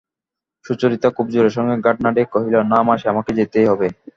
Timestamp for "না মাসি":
2.71-3.05